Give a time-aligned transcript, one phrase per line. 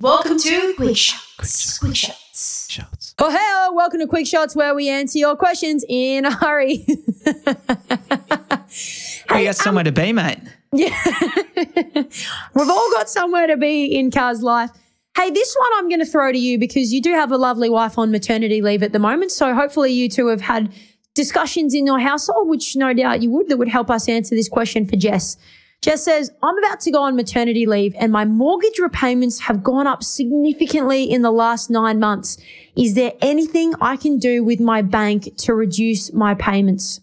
[0.00, 1.78] Welcome to Quick Shots.
[1.78, 2.68] Quick Shots.
[2.70, 3.14] Shots.
[3.18, 6.86] Oh, hey, welcome to Quick Shots, where we answer your questions in a hurry.
[9.28, 10.38] Hey, you got somewhere um, to be, mate.
[10.72, 10.96] yeah.
[12.54, 14.70] We've all got somewhere to be in Car's life.
[15.16, 17.68] Hey, this one I'm going to throw to you because you do have a lovely
[17.68, 19.32] wife on maternity leave at the moment.
[19.32, 20.72] So hopefully you two have had
[21.14, 24.48] discussions in your household, which no doubt you would, that would help us answer this
[24.48, 25.36] question for Jess.
[25.80, 29.86] Jess says, I'm about to go on maternity leave and my mortgage repayments have gone
[29.86, 32.36] up significantly in the last nine months.
[32.76, 37.00] Is there anything I can do with my bank to reduce my payments?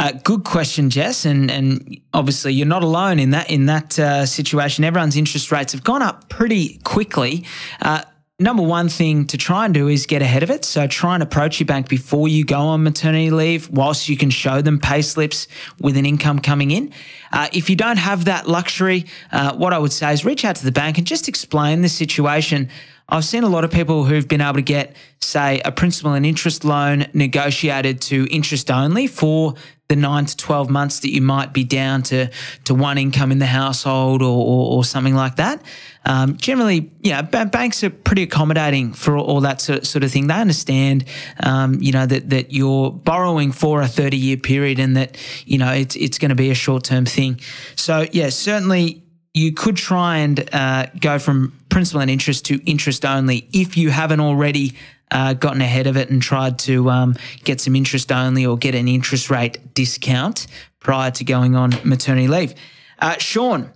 [0.00, 4.24] Uh, good question, Jess, and and obviously you're not alone in that in that uh,
[4.26, 4.84] situation.
[4.84, 7.44] Everyone's interest rates have gone up pretty quickly.
[7.82, 8.02] Uh,
[8.40, 10.64] number one thing to try and do is get ahead of it.
[10.64, 14.30] So try and approach your bank before you go on maternity leave, whilst you can
[14.30, 15.48] show them pay slips
[15.80, 16.92] with an income coming in.
[17.32, 20.54] Uh, if you don't have that luxury, uh, what I would say is reach out
[20.56, 22.68] to the bank and just explain the situation.
[23.08, 26.26] I've seen a lot of people who've been able to get, say, a principal and
[26.26, 29.54] interest loan negotiated to interest only for
[29.88, 32.28] the nine to 12 months that you might be down to,
[32.64, 35.62] to one income in the household or, or, or something like that.
[36.04, 40.12] Um, generally, know, ba- banks are pretty accommodating for all, all that sort, sort of
[40.12, 40.26] thing.
[40.26, 41.06] They understand,
[41.42, 45.56] um, you know, that, that you're borrowing for a 30 year period and that, you
[45.56, 47.40] know, it's, it's going to be a short term thing.
[47.74, 49.02] So, yeah, certainly
[49.38, 53.90] you could try and uh, go from principal and interest to interest only if you
[53.90, 54.74] haven't already
[55.10, 58.74] uh, gotten ahead of it and tried to um, get some interest only or get
[58.74, 60.46] an interest rate discount
[60.80, 62.54] prior to going on maternity leave.
[62.98, 63.70] Uh, Sean,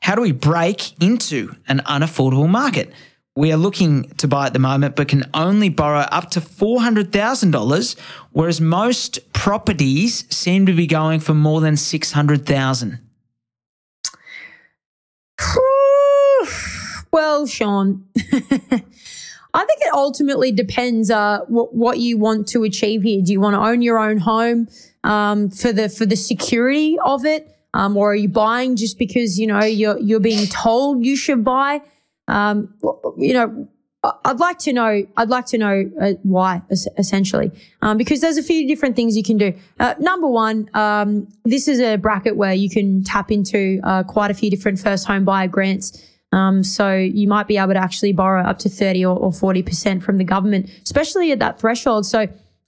[0.00, 2.92] how do we break into an unaffordable market?
[3.36, 8.00] We are looking to buy at the moment, but can only borrow up to $400,000,
[8.32, 12.98] whereas most properties seem to be going for more than 600000
[17.18, 23.20] well, Sean, I think it ultimately depends uh, what, what you want to achieve here.
[23.20, 24.68] Do you want to own your own home
[25.02, 29.36] um, for the for the security of it, um, or are you buying just because
[29.36, 31.80] you know you're you're being told you should buy?
[32.28, 32.72] Um,
[33.16, 33.68] you know,
[34.24, 35.04] I'd like to know.
[35.16, 36.62] I'd like to know uh, why,
[36.98, 37.50] essentially,
[37.82, 39.54] um, because there's a few different things you can do.
[39.80, 44.30] Uh, number one, um, this is a bracket where you can tap into uh, quite
[44.30, 46.00] a few different first home buyer grants.
[46.32, 50.02] Um, so you might be able to actually borrow up to 30 or, or 40%
[50.02, 52.04] from the government, especially at that threshold.
[52.06, 52.26] So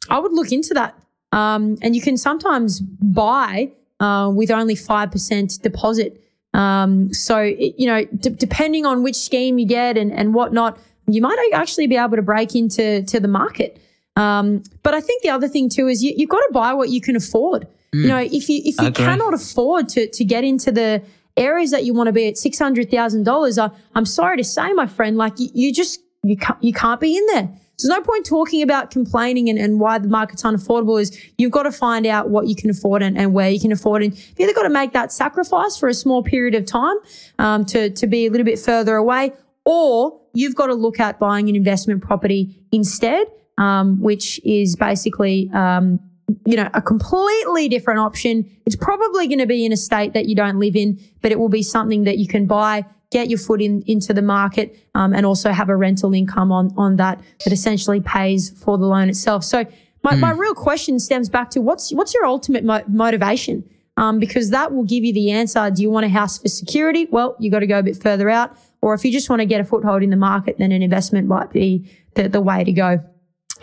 [0.09, 0.95] I would look into that.
[1.33, 6.21] Um, and you can sometimes buy uh, with only 5% deposit.
[6.55, 10.79] Um, so, it, you know, d- depending on which scheme you get and, and whatnot,
[11.07, 13.81] you might actually be able to break into to the market.
[14.17, 16.89] Um, but I think the other thing too is you, you've got to buy what
[16.89, 17.69] you can afford.
[17.95, 18.03] Mm.
[18.03, 21.03] You know, if you if you cannot afford to to get into the
[21.37, 24.73] areas that you want to be at six hundred thousand dollars, I'm sorry to say,
[24.73, 27.49] my friend, like you, you just you can't you can't be in there.
[27.77, 31.51] So there's no point talking about complaining and, and why the market's unaffordable is you've
[31.51, 34.03] got to find out what you can afford and, and where you can afford.
[34.03, 36.97] And you've either got to make that sacrifice for a small period of time
[37.39, 39.33] um, to, to be a little bit further away,
[39.65, 43.27] or you've got to look at buying an investment property instead,
[43.57, 46.01] um, which is basically um,
[46.47, 48.49] you know, a completely different option.
[48.67, 51.39] It's probably going to be in a state that you don't live in, but it
[51.39, 55.13] will be something that you can buy, get your foot in into the market, um,
[55.13, 59.09] and also have a rental income on on that that essentially pays for the loan
[59.09, 59.45] itself.
[59.45, 59.65] So
[60.03, 60.21] my, mm.
[60.21, 63.69] my real question stems back to what's what's your ultimate mo- motivation?
[63.97, 65.71] Um, because that will give you the answer.
[65.71, 67.07] Do you want a house for security?
[67.11, 68.57] Well, you got to go a bit further out.
[68.81, 71.29] Or if you just want to get a foothold in the market, then an investment
[71.29, 73.01] might be the, the way to go.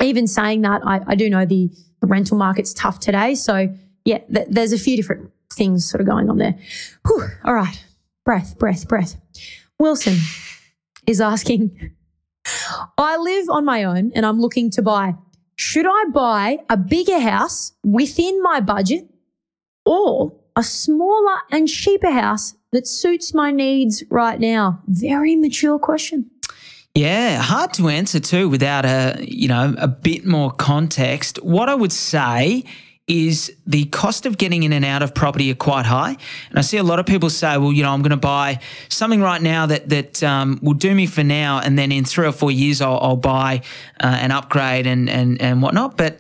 [0.02, 1.70] Even saying that, I, I do know the
[2.00, 3.36] the rental market's tough today.
[3.36, 3.74] So
[4.06, 6.58] yeah, th- there's a few different things sort of going on there.
[7.06, 7.84] Whew, all right.
[8.24, 9.16] Breath, breath, breath.
[9.80, 10.18] Wilson
[11.06, 11.92] is asking,
[12.98, 15.16] I live on my own and I'm looking to buy.
[15.56, 19.10] Should I buy a bigger house within my budget
[19.86, 24.82] or a smaller and cheaper house that suits my needs right now?
[24.88, 26.30] Very mature question.
[26.98, 31.38] Yeah, hard to answer too without a, you know, a bit more context.
[31.44, 32.64] What I would say
[33.08, 36.18] is the cost of getting in and out of property are quite high.
[36.50, 38.62] And I see a lot of people say, well, you know, I'm going to buy
[38.90, 42.26] something right now that that um, will do me for now, and then in three
[42.26, 43.62] or four years I'll, I'll buy
[44.00, 45.98] uh, an upgrade and and and whatnot.
[45.98, 46.20] But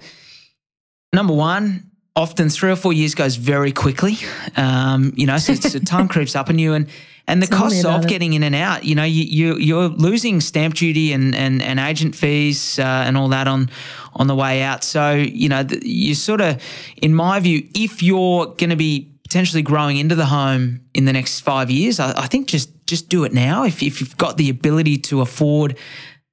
[1.11, 1.86] number one,
[2.17, 4.17] often three or four years goes very quickly.
[4.57, 6.89] Um, you know, so, so time creeps up on you and
[7.29, 8.09] and the Tell costs of it.
[8.09, 8.85] getting in and out.
[8.85, 13.17] You know, you, you you're losing stamp duty and and, and agent fees uh, and
[13.17, 13.69] all that on
[14.13, 14.83] on the way out.
[14.83, 16.61] So you know, you sort of,
[17.01, 21.13] in my view, if you're going to be potentially growing into the home in the
[21.13, 23.63] next five years, I, I think just just do it now.
[23.63, 25.77] If, if you've got the ability to afford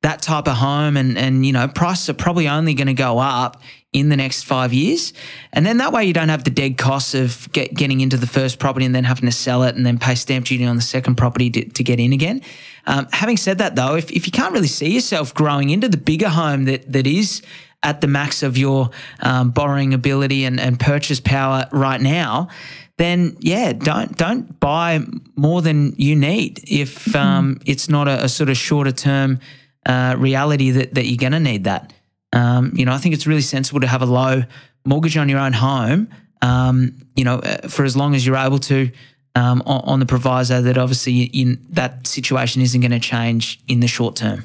[0.02, 3.18] that type of home and and you know prices are probably only going to go
[3.18, 3.60] up
[3.94, 5.14] in the next five years.
[5.52, 8.26] And then that way you don't have the dead costs of get, getting into the
[8.26, 10.82] first property and then having to sell it and then pay stamp duty on the
[10.82, 12.42] second property to, to get in again.
[12.86, 15.96] Um, having said that though if, if you can't really see yourself growing into the
[15.96, 17.40] bigger home that that is
[17.82, 22.48] at the max of your um, borrowing ability and, and purchase power right now
[22.96, 25.00] then yeah, don't don't buy
[25.34, 29.40] more than you need if um, it's not a, a, sort of shorter term
[29.84, 31.92] uh, reality that that you're going to need that.
[32.34, 34.42] Um, you know, I think it's really sensible to have a low
[34.84, 36.08] mortgage on your own home.
[36.42, 38.90] Um, you know, uh, for as long as you're able to,
[39.34, 43.80] um, on, on, the proviso that obviously in that situation isn't going to change in
[43.80, 44.44] the short term.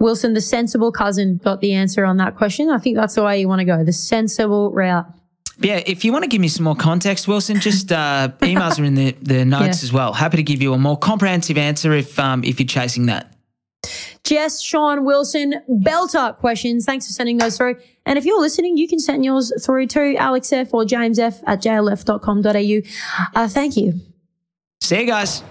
[0.00, 2.70] Wilson, the sensible cousin, got the answer on that question.
[2.70, 3.84] I think that's the way you want to go.
[3.84, 5.06] The sensible route.
[5.60, 8.84] Yeah, if you want to give me some more context, Wilson, just uh, emails are
[8.84, 9.86] in the, the notes yeah.
[9.86, 10.12] as well.
[10.12, 13.34] Happy to give you a more comprehensive answer if um, if you're chasing that.
[14.28, 16.84] Jess, Sean, Wilson, belter questions.
[16.84, 17.76] Thanks for sending those through.
[18.04, 21.40] And if you're listening, you can send yours through to Alex F or James F
[21.46, 23.40] at jlf.com.au.
[23.40, 23.94] Uh, thank you.
[24.82, 25.42] See you guys.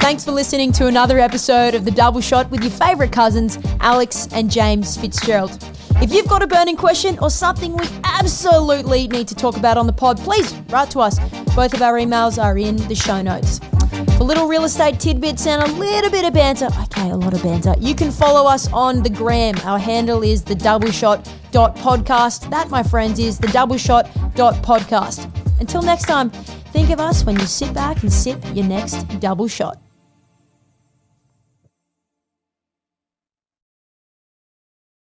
[0.00, 4.26] Thanks for listening to another episode of The Double Shot with your favourite cousins, Alex
[4.32, 5.62] and James Fitzgerald.
[5.96, 9.86] If you've got a burning question or something we absolutely need to talk about on
[9.86, 11.18] the pod, please write to us.
[11.54, 13.60] Both of our emails are in the show notes.
[14.26, 17.76] Little real estate tidbits and a little bit of banter, okay, a lot of banter,
[17.78, 19.54] you can follow us on the gram.
[19.62, 22.50] Our handle is the double shot dot podcast.
[22.50, 25.30] That, my friends, is the double shot dot podcast.
[25.60, 29.46] Until next time, think of us when you sit back and sip your next double
[29.46, 29.78] shot.